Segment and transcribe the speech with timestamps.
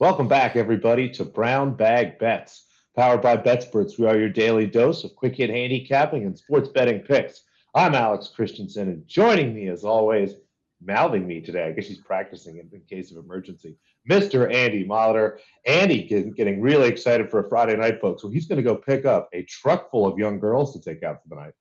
[0.00, 2.66] Welcome back, everybody, to Brown Bag Bets.
[2.94, 7.00] Powered by BetSports, we are your daily dose of quick hit handicapping and sports betting
[7.00, 7.42] picks.
[7.74, 10.34] I'm Alex Christensen, and joining me, as always,
[10.80, 13.76] mouthing me today, I guess he's practicing in, in case of emergency,
[14.08, 14.54] Mr.
[14.54, 15.38] Andy Molitor.
[15.66, 18.22] Andy getting, getting really excited for a Friday night, folks.
[18.22, 21.02] So he's going to go pick up a truck full of young girls to take
[21.02, 21.54] out for the night.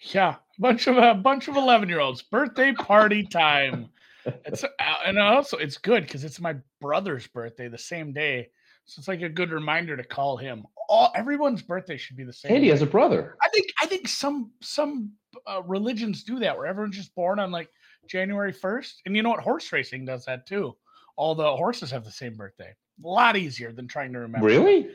[0.00, 2.20] Yeah, bunch of a bunch of eleven year olds.
[2.20, 3.88] Birthday party time.
[4.26, 4.68] It's uh,
[5.06, 8.48] and also it's good because it's my brother's birthday the same day,
[8.84, 10.64] so it's like a good reminder to call him.
[10.88, 12.52] All everyone's birthday should be the same.
[12.52, 12.70] Andy day.
[12.70, 13.36] has a brother.
[13.42, 15.12] I think I think some some
[15.46, 17.68] uh, religions do that where everyone's just born on like
[18.08, 19.40] January first, and you know what?
[19.40, 20.76] Horse racing does that too.
[21.16, 22.72] All the horses have the same birthday.
[23.04, 24.46] A lot easier than trying to remember.
[24.46, 24.90] Really?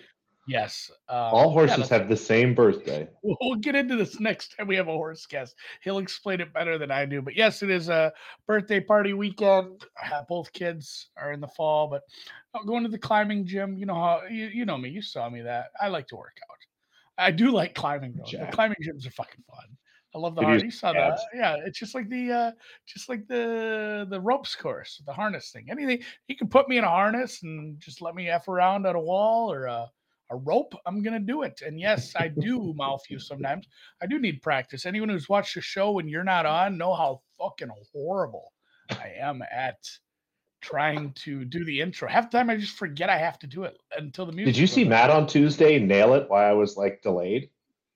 [0.50, 0.90] Yes.
[1.08, 3.08] Um, All horses that's- have the same birthday.
[3.22, 5.56] We'll, we'll get into this next time we have a horse guest.
[5.84, 7.22] He'll explain it better than I do.
[7.22, 8.12] But yes, it is a
[8.48, 9.86] birthday party weekend.
[10.12, 12.02] Uh, Both kids are in the fall, but
[12.56, 13.78] I'm going to the climbing gym.
[13.78, 14.90] You know how you, you know me.
[14.90, 16.58] You saw me that I like to work out.
[17.24, 18.24] I do like climbing though.
[18.26, 18.50] Jack.
[18.50, 19.66] The climbing gyms are fucking fun.
[20.16, 21.20] I love the use You saw that?
[21.36, 22.52] Yeah, it's just like the uh
[22.88, 25.68] just like the the ropes course, the harness thing.
[25.70, 28.96] Anything you can put me in a harness and just let me f around at
[28.96, 29.88] a wall or a
[30.30, 31.62] a rope, I'm gonna do it.
[31.66, 33.68] And yes, I do mouth you sometimes.
[34.02, 34.86] I do need practice.
[34.86, 38.54] Anyone who's watched the show and you're not on know how fucking horrible
[38.90, 39.78] I am at
[40.62, 42.08] trying to do the intro.
[42.08, 44.54] Half the time I just forget I have to do it until the music.
[44.54, 44.90] Did you see on.
[44.90, 47.50] Matt on Tuesday nail it while I was like delayed?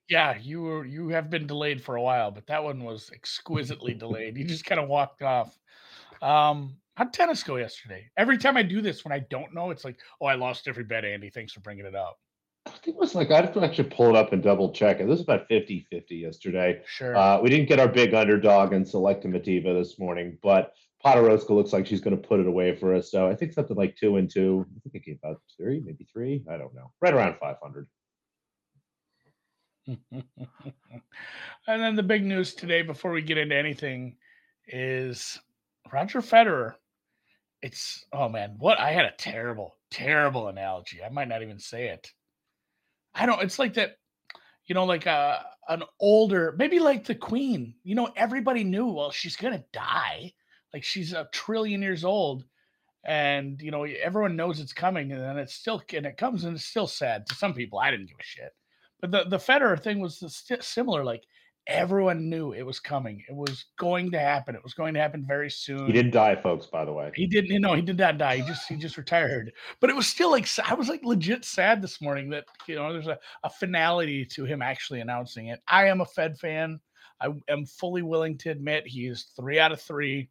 [0.09, 3.93] Yeah, you were you have been delayed for a while, but that one was exquisitely
[3.93, 4.37] delayed.
[4.37, 5.57] You just kind of walked off.
[6.21, 8.09] Um, how'd tennis go yesterday?
[8.17, 10.83] Every time I do this, when I don't know, it's like, oh, I lost every
[10.83, 11.29] bet, Andy.
[11.29, 12.17] Thanks for bringing it up.
[12.65, 14.99] I think it was like, I'd have to actually pull it up and double check
[14.99, 15.03] it.
[15.03, 16.81] This was about 50 50 yesterday.
[16.85, 17.15] Sure.
[17.15, 20.73] Uh, we didn't get our big underdog in Selekhmeteva this morning, but
[21.05, 23.11] Podoroska looks like she's going to put it away for us.
[23.11, 24.65] So I think something like two and two.
[24.77, 26.43] I think it gave about three, maybe three.
[26.49, 26.91] I don't know.
[27.01, 27.87] Right around 500.
[30.11, 30.23] and
[31.67, 34.15] then the big news today, before we get into anything,
[34.67, 35.37] is
[35.91, 36.75] Roger Federer.
[37.63, 41.01] It's oh man, what I had a terrible, terrible analogy.
[41.01, 42.11] I might not even say it.
[43.15, 43.41] I don't.
[43.41, 43.95] It's like that,
[44.65, 47.73] you know, like a an older, maybe like the Queen.
[47.85, 48.87] You know, everybody knew.
[48.87, 50.33] Well, she's gonna die.
[50.73, 52.43] Like she's a trillion years old,
[53.05, 56.57] and you know everyone knows it's coming, and then it's still and it comes and
[56.57, 57.79] it's still sad to some people.
[57.79, 58.51] I didn't give a shit.
[58.99, 61.05] But the the Federer thing was sti- similar.
[61.05, 61.23] Like
[61.67, 63.23] everyone knew it was coming.
[63.27, 64.55] It was going to happen.
[64.55, 65.85] It was going to happen very soon.
[65.87, 67.11] He didn't die, folks, by the way.
[67.15, 67.51] He didn't.
[67.51, 68.37] You know, he did not die.
[68.37, 69.53] He just he just retired.
[69.79, 72.91] But it was still like I was like legit sad this morning that you know
[72.91, 75.61] there's a, a finality to him actually announcing it.
[75.67, 76.79] I am a Fed fan.
[77.21, 80.29] I am fully willing to admit he is three out of three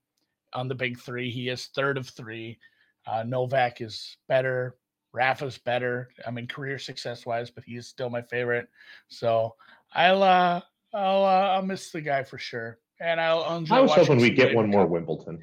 [0.52, 1.30] on the big three.
[1.30, 2.58] He is third of three.
[3.06, 4.76] Uh, Novak is better.
[5.12, 6.08] Rafa's better.
[6.26, 8.68] I mean, career success wise, but he is still my favorite.
[9.08, 9.54] So
[9.94, 10.60] I'll uh,
[10.94, 12.78] I'll uh, I'll miss the guy for sure.
[13.00, 15.42] And I'll, enjoy I was hoping we get one more Wimbledon.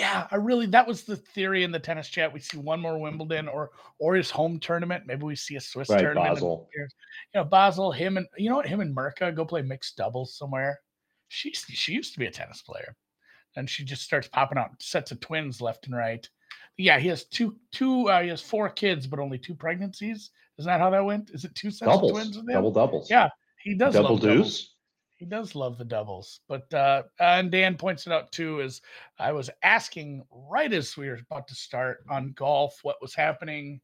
[0.00, 2.32] Yeah, I really that was the theory in the tennis chat.
[2.32, 5.04] We see one more Wimbledon or or his home tournament.
[5.06, 6.34] Maybe we see a Swiss Right, tournament.
[6.34, 6.68] Basel.
[6.74, 6.88] You
[7.34, 10.80] know, Basel, him and you know what, him and Mirka go play mixed doubles somewhere.
[11.28, 12.96] She she used to be a tennis player.
[13.56, 16.28] And she just starts popping out sets of twins left and right.
[16.76, 20.30] Yeah, he has two two uh, he has four kids, but only two pregnancies.
[20.58, 21.30] Isn't that how that went?
[21.30, 22.10] Is it two sets Doubles.
[22.10, 22.38] of twins?
[22.52, 23.10] Double doubles.
[23.10, 23.30] Yeah,
[23.62, 24.74] he does Double love doubles deuce.
[25.16, 28.80] He does love the doubles but uh and dan points it out too is
[29.18, 33.80] i was asking right as we were about to start on golf what was happening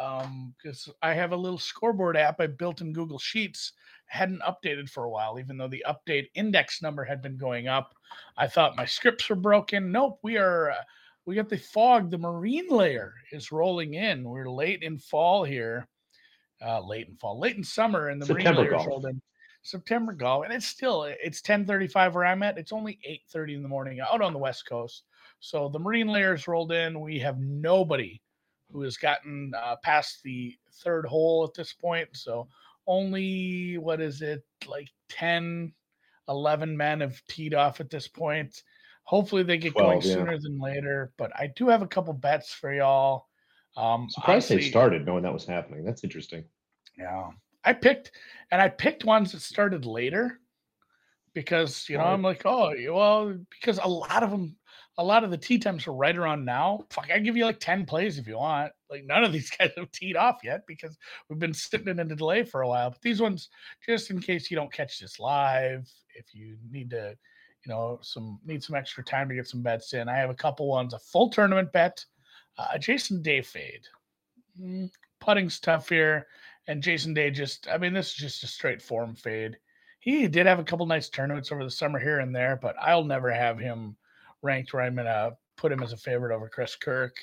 [0.00, 3.72] um because i have a little scoreboard app i built in google sheets
[4.06, 7.94] hadn't updated for a while even though the update index number had been going up.
[8.36, 9.90] I thought my scripts were broken.
[9.90, 10.82] Nope we are uh,
[11.26, 14.24] we got the fog the marine layer is rolling in.
[14.24, 15.88] We're late in fall here
[16.64, 19.20] uh late in fall late in summer and the September marine rolled in
[19.64, 22.58] September golf, and it's still it's 10:35 where I'm at.
[22.58, 25.04] It's only 8:30 in the morning out on the West Coast.
[25.40, 27.00] So the marine layers rolled in.
[27.00, 28.20] We have nobody
[28.70, 32.08] who has gotten uh, past the third hole at this point.
[32.12, 32.48] So
[32.86, 35.72] only what is it like 10,
[36.28, 38.62] 11 men have teed off at this point.
[39.04, 40.14] Hopefully they get going yeah.
[40.14, 41.12] sooner than later.
[41.16, 43.28] But I do have a couple bets for y'all.
[43.76, 45.84] Um, Surprised they started knowing that was happening.
[45.84, 46.44] That's interesting.
[46.98, 47.28] yeah.
[47.64, 48.12] I picked
[48.50, 50.40] and I picked ones that started later
[51.34, 52.04] because you know.
[52.04, 54.56] I'm like, oh well, because a lot of them
[54.96, 56.86] a lot of the tee times are right around now.
[56.90, 58.72] Fuck, I give you like 10 plays if you want.
[58.90, 60.96] Like none of these guys have teed off yet because
[61.28, 62.90] we've been sitting in a delay for a while.
[62.90, 63.48] But these ones,
[63.84, 67.16] just in case you don't catch this live, if you need to,
[67.66, 70.08] you know, some need some extra time to get some bets in.
[70.08, 72.04] I have a couple ones, a full tournament bet,
[72.56, 73.86] Uh, Jason Day fade.
[74.60, 76.28] Mm, putting's tough here,
[76.66, 77.68] and Jason Day just.
[77.68, 79.56] I mean, this is just a straight form fade.
[80.00, 83.04] He did have a couple nice tournaments over the summer here and there, but I'll
[83.04, 83.96] never have him
[84.42, 87.16] ranked where I'm gonna put him as a favorite over Chris Kirk.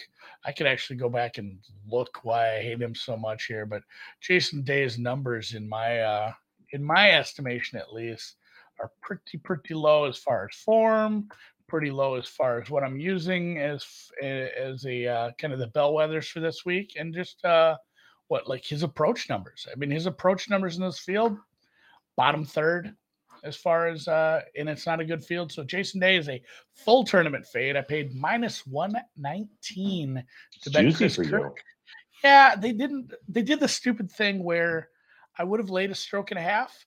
[0.46, 3.84] I could actually go back and look why I hate him so much here, but
[4.20, 6.34] Jason Day's numbers in my uh
[6.72, 8.38] in my estimation at least
[8.80, 11.30] are pretty pretty low as far as form,
[11.68, 13.86] pretty low as far as what I'm using as
[14.22, 17.78] as a uh, kind of the bellwethers for this week, and just uh,
[18.32, 19.68] what like his approach numbers.
[19.70, 21.38] I mean, his approach numbers in this field,
[22.16, 22.96] bottom third
[23.44, 25.52] as far as uh, and it's not a good field.
[25.52, 26.42] So Jason Day is a
[26.74, 27.76] full tournament fade.
[27.76, 30.24] I paid minus one nineteen
[30.62, 31.30] to bet Chris Kirk.
[31.30, 31.52] You.
[32.24, 33.14] Yeah, they didn't.
[33.28, 34.88] They did the stupid thing where
[35.38, 36.86] I would have laid a stroke and a half,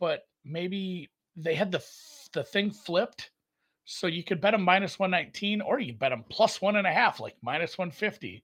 [0.00, 1.84] but maybe they had the
[2.32, 3.30] the thing flipped,
[3.84, 6.86] so you could bet them minus one nineteen, or you bet them plus one and
[6.86, 8.42] a half, like minus one fifty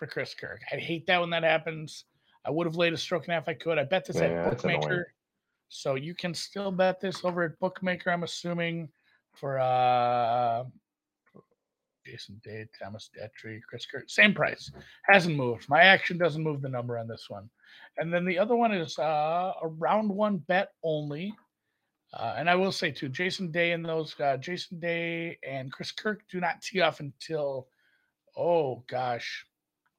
[0.00, 0.62] for Chris Kirk.
[0.72, 2.06] I hate that when that happens.
[2.46, 3.48] I would have laid a stroke and a half.
[3.48, 3.78] I could.
[3.78, 5.12] I bet this yeah, at bookmaker.
[5.68, 8.88] So you can still bet this over at Bookmaker, I'm assuming,
[9.34, 10.64] for uh
[12.04, 14.08] Jason Day, Thomas Detry, Chris Kirk.
[14.08, 14.72] same price.
[15.02, 15.68] Hasn't moved.
[15.68, 17.48] My action doesn't move the number on this one.
[17.98, 21.34] And then the other one is uh, a round one bet only.
[22.14, 25.92] Uh, and I will say too, Jason Day and those uh, Jason Day and Chris
[25.92, 27.68] Kirk do not tee off until
[28.36, 29.46] oh gosh,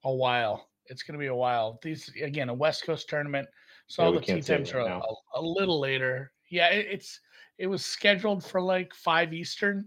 [0.03, 0.69] a while.
[0.87, 1.79] It's going to be a while.
[1.81, 3.47] These again a West Coast tournament.
[3.87, 5.01] So yeah, all the tee times are a,
[5.35, 6.31] a, little later.
[6.49, 7.19] Yeah, it, it's
[7.57, 9.85] it was scheduled for like five Eastern,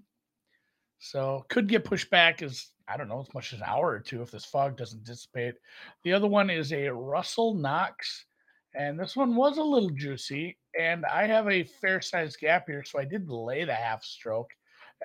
[0.99, 4.01] so could get pushed back as I don't know as much as an hour or
[4.01, 5.55] two if this fog doesn't dissipate.
[6.03, 8.27] The other one is a Russell Knox,
[8.75, 10.59] and this one was a little juicy.
[10.79, 14.51] And I have a fair sized gap here, so I did lay the half stroke,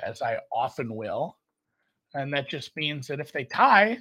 [0.02, 1.38] as I often will.
[2.14, 4.00] And that just means that if they tie,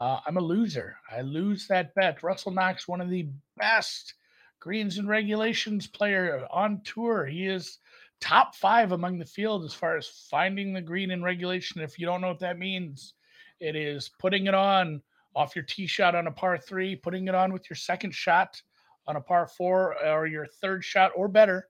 [0.00, 0.96] uh, I'm a loser.
[1.10, 2.22] I lose that bet.
[2.22, 4.14] Russell Knox, one of the best
[4.60, 7.26] greens and regulations player on tour.
[7.26, 7.78] He is
[8.20, 11.80] top five among the field as far as finding the green in regulation.
[11.80, 13.14] If you don't know what that means,
[13.60, 15.02] it is putting it on
[15.34, 18.60] off your tee shot on a par three, putting it on with your second shot
[19.06, 21.68] on a par four, or your third shot or better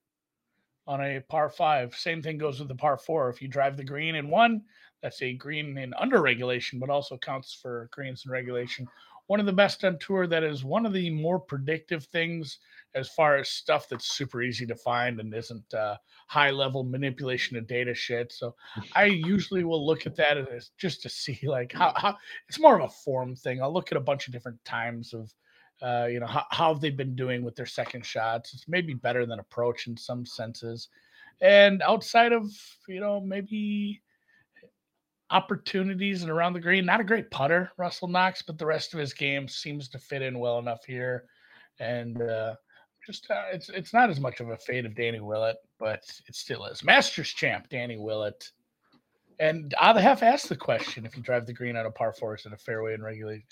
[0.86, 1.94] on a par five.
[1.94, 3.28] Same thing goes with the par four.
[3.28, 4.62] If you drive the green in one,
[5.02, 8.86] that's a green in under regulation, but also counts for greens in regulation.
[9.26, 12.58] One of the best on tour that is one of the more predictive things
[12.94, 15.96] as far as stuff that's super easy to find and isn't uh,
[16.26, 18.32] high level manipulation of data shit.
[18.32, 18.54] So
[18.96, 22.16] I usually will look at that as just to see like how, how
[22.48, 23.62] it's more of a form thing.
[23.62, 25.32] I'll look at a bunch of different times of
[25.80, 28.52] uh, you know how, how they've been doing with their second shots.
[28.54, 30.88] It's maybe better than approach in some senses.
[31.40, 32.50] And outside of
[32.88, 34.00] you know maybe
[35.30, 36.86] opportunities and around the green.
[36.86, 40.22] Not a great putter, Russell Knox, but the rest of his game seems to fit
[40.22, 41.24] in well enough here.
[41.80, 42.54] And uh,
[43.06, 46.34] just uh, it's it's not as much of a fade of Danny Willett, but it
[46.34, 46.84] still is.
[46.84, 48.50] Masters champ Danny Willett.
[49.40, 52.34] And I'll have asked the question if you drive the green on a par four,
[52.34, 53.46] it a fairway in regulation?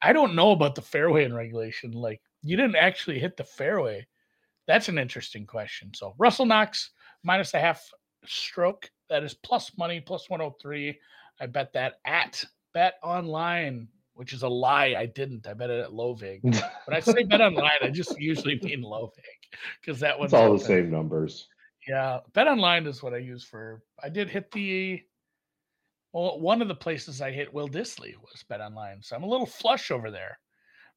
[0.00, 1.90] I don't know about the fairway in regulation.
[1.90, 4.06] Like you didn't actually hit the fairway.
[4.66, 5.92] That's an interesting question.
[5.94, 6.90] So Russell Knox
[7.24, 7.90] minus a half
[8.24, 10.98] stroke that is plus money, plus 103.
[11.40, 14.94] I bet that at Bet Online, which is a lie.
[14.96, 15.46] I didn't.
[15.46, 16.42] I bet it at LowVig.
[16.42, 19.10] When I say Bet Online, I just usually mean LowVig
[19.80, 20.58] because that one's it's all open.
[20.58, 21.48] the same numbers.
[21.86, 23.82] Yeah, Bet Online is what I use for.
[24.02, 25.02] I did hit the.
[26.12, 29.28] Well, one of the places I hit Will Dissly was Bet Online, so I'm a
[29.28, 30.38] little flush over there.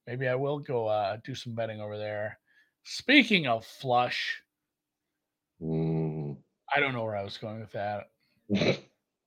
[0.06, 2.40] Maybe I will go uh, do some betting over there.
[2.84, 4.42] Speaking of flush,
[5.62, 6.07] mm.
[6.76, 8.10] I don't know where I was going with that.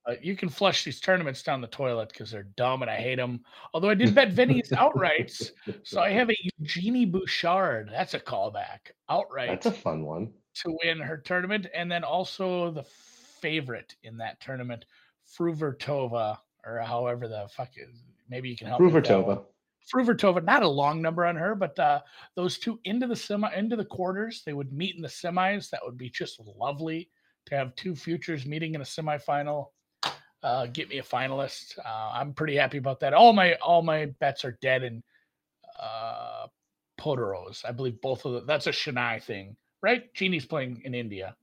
[0.06, 3.16] uh, you can flush these tournaments down the toilet because they're dumb and I hate
[3.16, 3.40] them.
[3.74, 5.50] Although I did bet Vinny's outrights,
[5.82, 7.90] so I have a Eugenie Bouchard.
[7.90, 9.48] That's a callback outright.
[9.48, 10.32] That's a fun one
[10.62, 12.82] to win her tournament, and then also the
[13.40, 14.84] favorite in that tournament,
[15.38, 18.02] Fruhvirtova, or however the fuck is.
[18.28, 18.80] Maybe you can help.
[18.80, 19.44] Fruhvirtova.
[19.92, 22.00] Fruhvirtova, not a long number on her, but uh,
[22.36, 25.70] those two into the semi, into the quarters, they would meet in the semis.
[25.70, 27.08] That would be just lovely
[27.50, 29.66] to have two futures meeting in a semifinal.
[30.42, 31.78] Uh, get me a finalist.
[31.78, 33.12] Uh, I'm pretty happy about that.
[33.12, 35.02] All my all my bets are dead in
[35.78, 36.46] uh,
[36.98, 37.64] Portorož.
[37.66, 38.46] I believe both of them.
[38.46, 40.12] That's a Chennai thing, right?
[40.14, 41.36] Genie's playing in India.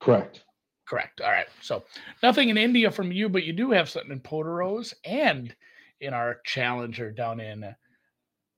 [0.00, 0.44] Correct.
[0.86, 1.20] Correct.
[1.20, 1.48] All right.
[1.60, 1.84] So
[2.22, 5.54] nothing in India from you, but you do have something in Portorož and
[6.00, 7.74] in our challenger down in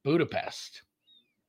[0.04, 0.82] Budapest.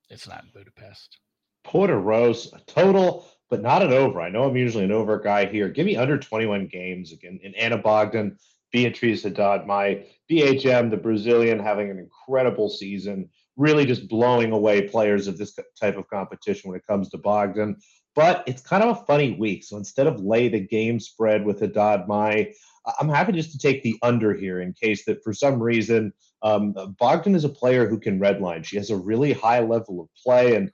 [0.10, 1.20] It's not in Budapest.
[1.66, 4.22] Portorož, a total but not an over.
[4.22, 5.70] I know I'm usually an over guy here.
[5.70, 8.38] Give me under 21 games again in Ana Bogdan.
[8.72, 15.28] Beatriz Haddad, my BHM, the Brazilian, having an incredible season, really just blowing away players
[15.28, 17.78] of this type of competition when it comes to Bogdan.
[18.16, 19.63] But it's kind of a funny week.
[19.63, 22.46] So instead of lay the game spread with Haddad Maia
[23.00, 26.74] I'm happy just to take the under here in case that for some reason um,
[26.98, 28.63] Bogdan is a player who can redline.
[28.63, 30.72] She has a really high level of play, and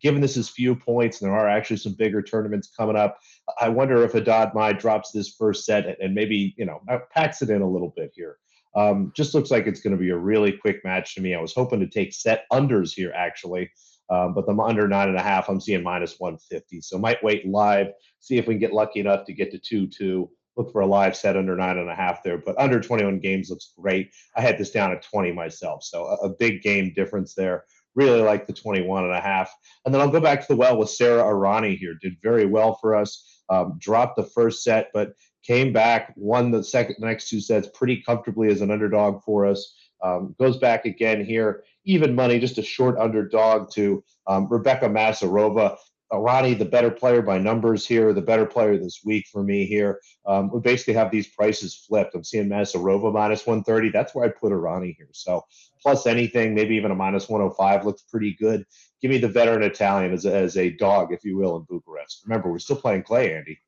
[0.00, 3.18] given this is few points, and there are actually some bigger tournaments coming up,
[3.60, 7.42] I wonder if Haddad Maia drops this first set and maybe you know uh, packs
[7.42, 8.38] it in a little bit here.
[8.74, 11.34] Um, just looks like it's going to be a really quick match to me.
[11.34, 13.70] I was hoping to take set unders here actually,
[14.08, 16.80] um, but the under nine and a half, I'm seeing minus 150.
[16.80, 17.88] So might wait live,
[18.20, 20.86] see if we can get lucky enough to get to two two look for a
[20.86, 24.10] live set under nine and a half there, but under 21 games looks great.
[24.36, 27.64] I had this down at 20 myself, so a, a big game difference there.
[27.94, 29.54] Really like the 21 and a half.
[29.84, 31.94] And then I'll go back to the well with Sara Errani here.
[32.00, 33.40] Did very well for us.
[33.48, 37.68] Um, dropped the first set, but came back, won the second, the next two sets
[37.74, 39.74] pretty comfortably as an underdog for us.
[40.02, 45.76] Um, goes back again here, even money, just a short underdog to um, Rebecca Masarova.
[46.12, 50.00] Errani, the better player by numbers here, the better player this week for me here.
[50.26, 52.14] Um, we basically have these prices flipped.
[52.14, 53.90] I'm seeing Masarova minus 130.
[53.90, 55.08] That's where I put Errani here.
[55.12, 55.42] So
[55.80, 58.66] plus anything, maybe even a minus 105 looks pretty good.
[59.00, 62.22] Give me the veteran Italian as a, as a dog, if you will, in Bucharest.
[62.26, 63.58] Remember, we're still playing clay, Andy.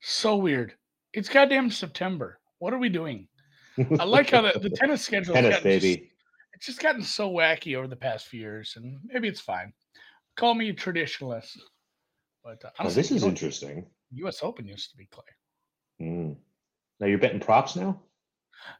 [0.00, 0.74] So weird.
[1.12, 2.40] It's goddamn September.
[2.58, 3.28] What are we doing?
[4.00, 5.96] I like how the, the tennis schedule tennis, baby.
[5.96, 6.10] Just,
[6.54, 9.72] it's just gotten so wacky over the past few years, and maybe it's fine
[10.36, 11.58] call me a traditionalist.
[12.44, 13.86] But uh, oh, this is interesting.
[14.12, 14.40] U.S.
[14.42, 15.24] Open used to be clay.
[16.00, 16.36] Mm.
[17.00, 18.00] Now you're betting props now.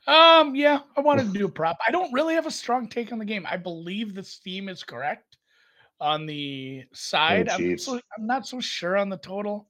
[0.07, 1.77] Um, yeah, I wanted to do a prop.
[1.87, 3.47] I don't really have a strong take on the game.
[3.49, 5.37] I believe the steam is correct
[6.01, 7.49] on the side.
[7.51, 9.69] Oh, I'm, so, I'm not so sure on the total.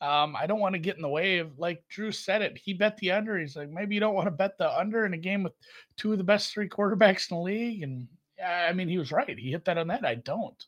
[0.00, 2.58] Um, I don't want to get in the way of like Drew said it.
[2.58, 3.38] He bet the under.
[3.38, 5.54] He's like, maybe you don't want to bet the under in a game with
[5.96, 7.82] two of the best three quarterbacks in the league.
[7.82, 8.08] And
[8.44, 9.38] I mean, he was right.
[9.38, 10.04] He hit that on that.
[10.04, 10.62] I don't.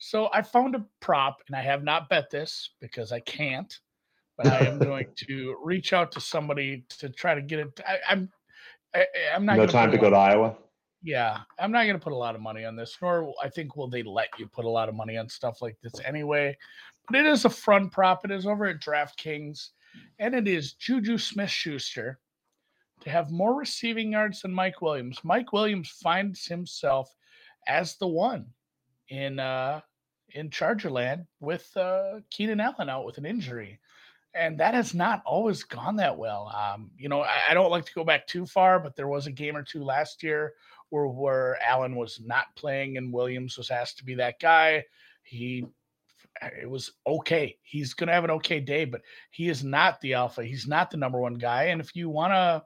[0.00, 3.72] So I found a prop, and I have not bet this because I can't,
[4.36, 7.80] but I am going to reach out to somebody to try to get it.
[7.86, 8.30] I, I'm
[8.94, 9.58] I, am not.
[9.58, 10.56] No time to go to Iowa.
[11.02, 13.76] Yeah, I'm not going to put a lot of money on this, nor I think
[13.76, 16.56] will they let you put a lot of money on stuff like this anyway.
[17.08, 18.24] But it is a front prop.
[18.24, 19.68] It is over at DraftKings,
[20.18, 22.18] and it is Juju Smith Schuster
[23.02, 25.18] to have more receiving yards than Mike Williams.
[25.24, 27.14] Mike Williams finds himself
[27.66, 28.46] as the one
[29.08, 29.80] in uh,
[30.34, 33.78] in Chargerland with uh, Keenan Allen out with an injury.
[34.34, 36.52] And that has not always gone that well.
[36.54, 39.26] Um, you know, I, I, don't like to go back too far, but there was
[39.26, 40.52] a game or two last year
[40.90, 44.84] where, where Allen was not playing and Williams was asked to be that guy.
[45.24, 45.66] He
[46.42, 47.56] it was okay.
[47.62, 50.44] He's going to have an okay day, but he is not the alpha.
[50.44, 51.64] He's not the number one guy.
[51.64, 52.62] And if you want to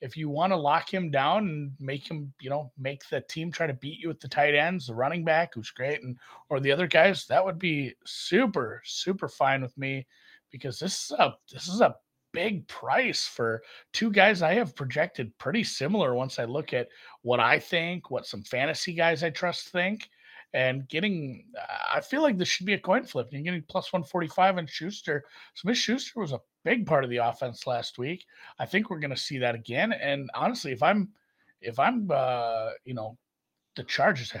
[0.00, 3.52] if you want to lock him down and make him, you know, make the team
[3.52, 6.16] try to beat you with the tight ends, the running back who's great, and
[6.48, 10.06] or the other guys, that would be super, super fine with me
[10.50, 11.96] because this is a this is a
[12.32, 16.88] big price for two guys I have projected pretty similar once I look at
[17.22, 20.08] what I think, what some fantasy guys I trust think
[20.52, 21.44] and getting
[21.92, 23.28] I feel like this should be a coin flip.
[23.30, 25.24] You're getting plus 145 on Schuster.
[25.54, 28.24] Smith Schuster was a big part of the offense last week.
[28.58, 29.92] I think we're going to see that again.
[29.92, 31.10] And honestly, if I'm
[31.60, 33.16] if I'm uh, you know,
[33.76, 34.32] the Chargers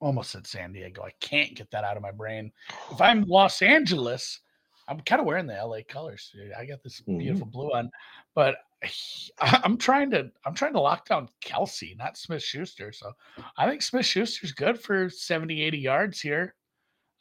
[0.00, 1.02] almost said San Diego.
[1.02, 2.52] I can't get that out of my brain.
[2.90, 4.40] If I'm Los Angeles,
[4.88, 6.34] I'm kind of wearing the LA colors.
[6.56, 7.18] I got this mm-hmm.
[7.18, 7.90] beautiful blue on,
[8.34, 8.56] but
[9.40, 12.92] I'm trying to I'm trying to lock down Kelce, not Smith Schuster.
[12.92, 13.12] So
[13.56, 16.54] I think Smith Schuster's good for 70, 80 yards here.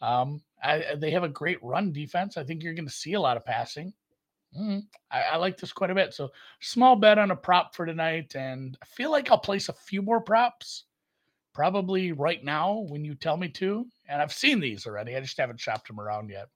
[0.01, 2.35] Um, I, they have a great run defense.
[2.35, 3.93] I think you're going to see a lot of passing.
[4.59, 6.13] Mm, I, I, like this quite a bit.
[6.13, 6.31] So
[6.61, 10.01] small bet on a prop for tonight, and I feel like I'll place a few
[10.01, 10.85] more props
[11.53, 13.85] probably right now when you tell me to.
[14.07, 15.15] And I've seen these already.
[15.15, 16.49] I just haven't shopped them around yet.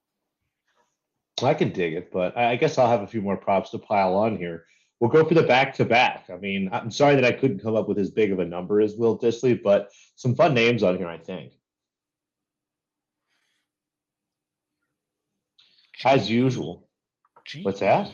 [1.42, 4.14] I can dig it, but I guess I'll have a few more props to pile
[4.16, 4.64] on here.
[4.98, 6.28] We'll go for the back to back.
[6.28, 8.80] I mean, I'm sorry that I couldn't come up with as big of a number
[8.80, 11.52] as Will Dissly, but some fun names on here, I think.
[16.04, 16.87] As usual.
[17.48, 18.10] G- What's that?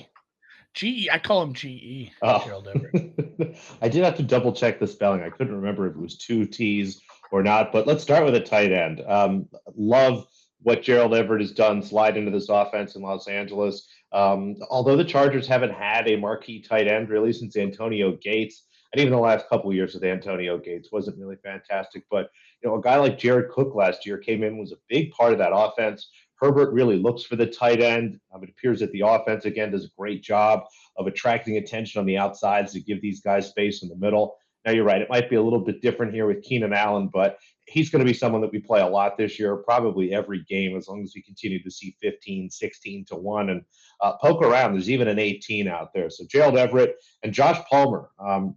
[0.75, 1.09] GE.
[1.11, 2.13] I call him GE.
[2.23, 2.63] Oh.
[3.83, 5.23] I did have to double check the spelling.
[5.23, 8.41] I couldn't remember if it was two T's or not, but let's start with a
[8.41, 9.03] tight end.
[9.07, 10.27] Um, love
[10.63, 13.89] what Gerald Everett has done slide into this offense in Los Angeles.
[14.13, 19.01] Um, although the Chargers haven't had a marquee tight end really since Antonio Gates, and
[19.01, 22.05] even the last couple of years with Antonio Gates wasn't really fantastic.
[22.09, 22.31] But
[22.63, 25.33] you know, a guy like Jared Cook last year came in was a big part
[25.33, 26.09] of that offense.
[26.45, 28.21] Herbert really looks for the tight end.
[28.35, 30.65] Um, it appears that the offense, again, does a great job
[30.99, 34.37] of attracting attention on the outsides to give these guys space in the middle.
[34.67, 35.01] Now, you're right.
[35.01, 38.11] It might be a little bit different here with Keenan Allen, but he's going to
[38.11, 41.13] be someone that we play a lot this year, probably every game, as long as
[41.15, 43.63] we continue to see 15, 16 to 1 and
[44.03, 44.75] uh, poke around.
[44.75, 46.11] There's even an 18 out there.
[46.11, 48.11] So Gerald Everett and Josh Palmer.
[48.19, 48.55] Um,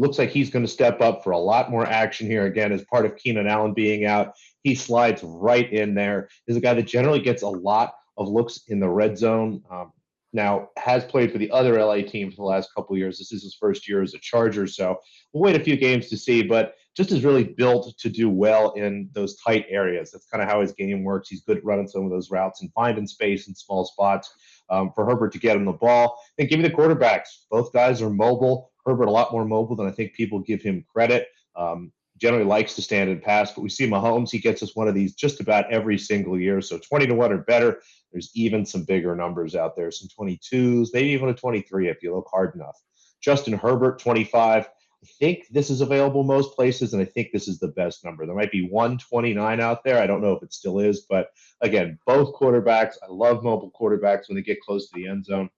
[0.00, 2.84] looks like he's going to step up for a lot more action here again as
[2.84, 4.32] part of Keenan Allen being out.
[4.62, 6.28] He slides right in there.
[6.46, 9.62] He's a guy that generally gets a lot of looks in the red zone.
[9.70, 9.92] Um,
[10.32, 13.18] now has played for the other LA team for the last couple years.
[13.18, 14.96] This is his first year as a Charger, so
[15.32, 16.42] we'll wait a few games to see.
[16.42, 20.10] But just is really built to do well in those tight areas.
[20.10, 21.28] That's kind of how his game works.
[21.28, 24.32] He's good running some of those routes and finding space in small spots.
[24.68, 26.16] Um, for Herbert to get him the ball.
[26.38, 27.26] And give me the quarterbacks.
[27.50, 28.69] Both guys are mobile.
[28.86, 31.28] Herbert a lot more mobile than I think people give him credit.
[31.56, 34.86] Um, generally likes to stand and pass, but we see Mahomes, he gets us one
[34.86, 36.60] of these just about every single year.
[36.60, 37.80] So 20 to 1 or better.
[38.12, 42.14] There's even some bigger numbers out there, some 22s, maybe even a 23 if you
[42.14, 42.76] look hard enough.
[43.22, 44.68] Justin Herbert, 25.
[45.02, 48.26] I think this is available most places, and I think this is the best number.
[48.26, 50.02] There might be 129 out there.
[50.02, 51.30] I don't know if it still is, but
[51.62, 52.96] again, both quarterbacks.
[53.02, 55.48] I love mobile quarterbacks when they get close to the end zone,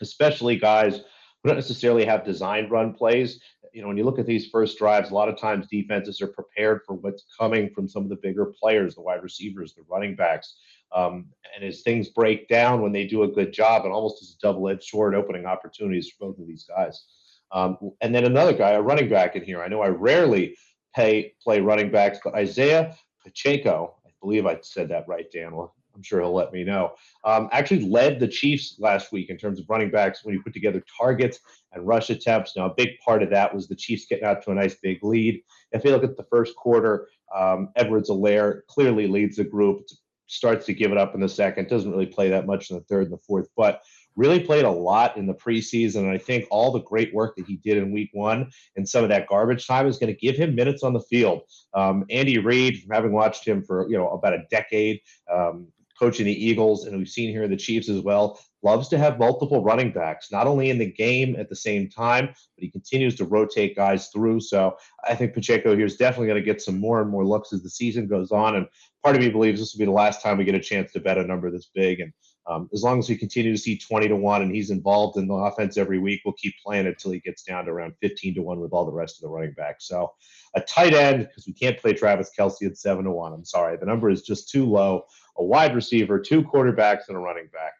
[0.00, 1.00] especially guys
[1.46, 3.40] who don't necessarily have designed run plays
[3.76, 6.28] you know, when you look at these first drives, a lot of times defenses are
[6.28, 10.16] prepared for what's coming from some of the bigger players, the wide receivers, the running
[10.16, 10.56] backs.
[10.94, 14.30] Um, and as things break down when they do a good job, and almost as
[14.30, 17.04] a double-edged sword, opening opportunities for both of these guys.
[17.52, 19.62] Um, and then another guy, a running back in here.
[19.62, 20.56] I know I rarely
[20.94, 25.52] pay play running backs, but Isaiah Pacheco, I believe I said that right, Dan.
[25.96, 26.92] I'm sure he'll let me know.
[27.24, 30.52] Um, actually led the Chiefs last week in terms of running backs when you put
[30.52, 31.40] together targets
[31.72, 32.56] and rush attempts.
[32.56, 35.02] Now, a big part of that was the Chiefs getting out to a nice big
[35.02, 35.42] lead.
[35.72, 39.86] If you look at the first quarter, um, Edwards-Helaire clearly leads the group,
[40.26, 42.84] starts to give it up in the second, doesn't really play that much in the
[42.84, 43.82] third and the fourth, but
[44.16, 46.00] really played a lot in the preseason.
[46.00, 49.04] And I think all the great work that he did in week one and some
[49.04, 51.42] of that garbage time is going to give him minutes on the field.
[51.74, 55.00] Um, Andy Reid, having watched him for you know about a decade,
[55.32, 59.18] um, coaching the Eagles, and we've seen here the Chiefs as well, loves to have
[59.18, 63.14] multiple running backs, not only in the game at the same time, but he continues
[63.16, 64.40] to rotate guys through.
[64.40, 64.76] So
[65.08, 67.62] I think Pacheco here is definitely going to get some more and more looks as
[67.62, 68.56] the season goes on.
[68.56, 68.66] And
[69.02, 71.00] part of me believes this will be the last time we get a chance to
[71.00, 72.00] bet a number this big.
[72.00, 72.12] And
[72.48, 75.26] um, as long as we continue to see 20 to 1 and he's involved in
[75.26, 78.36] the offense every week, we'll keep playing it until he gets down to around 15
[78.36, 79.88] to 1 with all the rest of the running backs.
[79.88, 80.12] So
[80.54, 83.32] a tight end, because we can't play Travis Kelce at 7 to 1.
[83.32, 83.76] I'm sorry.
[83.76, 85.04] The number is just too low
[85.38, 87.72] a wide receiver, two quarterbacks, and a running back.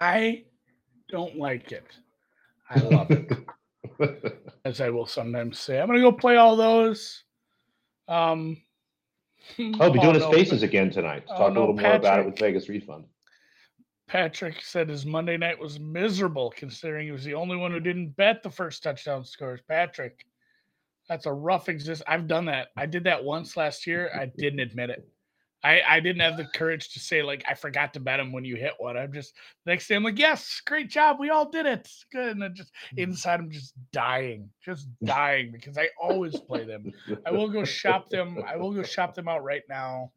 [0.00, 0.44] I
[1.08, 1.86] don't like it.
[2.70, 3.32] I love it.
[4.64, 7.24] As I will sometimes say, I'm going to go play all those.
[8.06, 8.58] Um,
[9.58, 11.26] I'll oh, be oh, doing his faces again tonight.
[11.26, 13.04] To oh, talk no, a little Patrick, more about it with Vegas Refund.
[14.08, 18.16] Patrick said his Monday night was miserable, considering he was the only one who didn't
[18.16, 19.60] bet the first touchdown scores.
[19.68, 20.24] Patrick,
[21.08, 22.02] that's a rough exist.
[22.06, 22.68] I've done that.
[22.76, 24.10] I did that once last year.
[24.18, 25.06] I didn't admit it.
[25.64, 28.44] I, I didn't have the courage to say like I forgot to bet him when
[28.44, 28.96] you hit one.
[28.96, 29.34] I'm just
[29.66, 31.16] next day I'm like, yes, great job.
[31.18, 31.88] We all did it.
[32.12, 32.28] Good.
[32.28, 33.02] And then just mm.
[33.02, 36.92] inside I'm just dying, just dying because I always play them.
[37.26, 38.42] I will go shop them.
[38.46, 40.12] I will go shop them out right now.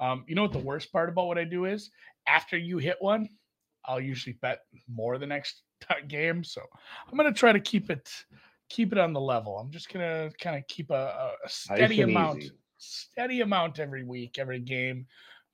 [0.00, 1.90] Um, you know what the worst part about what I do is
[2.28, 3.28] after you hit one,
[3.84, 5.62] I'll usually bet more the next
[6.08, 6.44] game.
[6.44, 6.62] So
[7.10, 8.08] I'm gonna try to keep it
[8.68, 9.58] keep it on the level.
[9.58, 12.52] I'm just gonna kind of keep a, a steady amount, easy.
[12.78, 15.06] Steady amount every week, every game.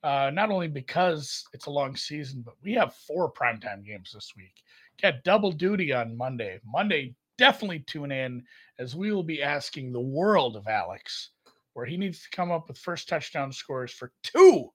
[0.03, 4.33] Uh, not only because it's a long season, but we have four primetime games this
[4.37, 4.53] week.
[5.01, 6.59] Got double duty on Monday.
[6.63, 8.43] Monday, definitely tune in
[8.77, 11.31] as we will be asking the world of Alex,
[11.73, 14.71] where he needs to come up with first touchdown scores for two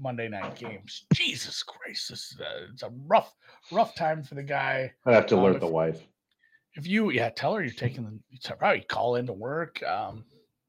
[0.00, 1.06] Monday night games.
[1.14, 3.32] Jesus Christ, this is a, it's a rough,
[3.70, 4.92] rough time for the guy.
[5.06, 6.04] I have to um, alert the wife
[6.74, 10.24] if you yeah tell her you're taking the probably call into work um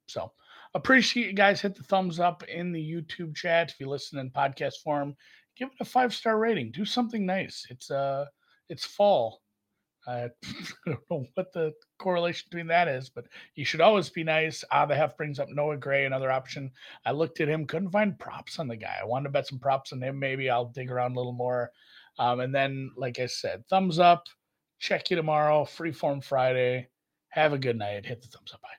[0.08, 0.32] so
[0.76, 4.30] appreciate you guys hit the thumbs up in the youtube chat if you listen in
[4.30, 5.16] podcast form
[5.58, 8.26] give it a five star rating do something nice it's uh
[8.70, 9.42] it's fall
[10.08, 10.30] I
[10.86, 14.64] don't know what the correlation between that is, but you should always be nice.
[14.72, 16.70] Ah, the Hef brings up Noah Gray, another option.
[17.06, 18.98] I looked at him, couldn't find props on the guy.
[19.02, 20.20] I wanted to bet some props on him.
[20.20, 21.72] Maybe I'll dig around a little more.
[22.20, 24.28] Um, and then, like I said, thumbs up.
[24.80, 25.64] Check you tomorrow.
[25.64, 26.90] Freeform Friday.
[27.30, 28.06] Have a good night.
[28.06, 28.62] Hit the thumbs up.
[28.62, 28.70] Bye.